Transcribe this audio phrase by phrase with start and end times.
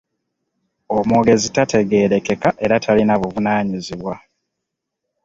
[0.97, 4.15] Omwogezi tategeerekeka era talina buvunaanyizibwa.